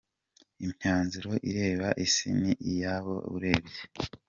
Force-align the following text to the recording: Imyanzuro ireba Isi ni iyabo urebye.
Imyanzuro 0.65 1.31
ireba 1.49 1.87
Isi 2.05 2.27
ni 2.39 2.51
iyabo 2.69 3.13
urebye. 3.35 3.81